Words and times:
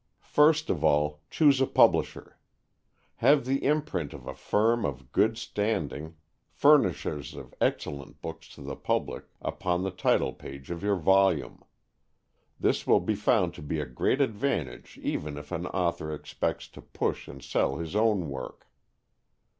First 0.33 0.71
of 0.71 0.83
all, 0.83 1.21
choose 1.29 1.61
a 1.61 1.67
publisher. 1.67 2.39
Have 3.17 3.45
the 3.45 3.63
imprint 3.63 4.15
of 4.15 4.25
a 4.25 4.33
firm 4.33 4.83
of 4.83 5.11
good 5.11 5.37
standing, 5.37 6.15
furnishers 6.49 7.35
of 7.35 7.53
excellent 7.61 8.19
books 8.19 8.49
to 8.55 8.61
the 8.63 8.75
public, 8.75 9.25
upon 9.43 9.83
the 9.83 9.91
title 9.91 10.33
page 10.33 10.71
of 10.71 10.81
your 10.81 10.95
volume. 10.95 11.63
This 12.59 12.87
will 12.87 12.99
be 13.01 13.13
found 13.13 13.53
to 13.53 13.61
be 13.61 13.79
a 13.79 13.85
great 13.85 14.21
advantage 14.21 14.97
even 15.03 15.37
if 15.37 15.49
the 15.49 15.69
author 15.69 16.11
expects 16.11 16.67
to 16.69 16.81
push 16.81 17.27
and 17.27 17.43
sell 17.43 17.75
his 17.77 17.95
own 17.95 18.27
work. 18.27 18.67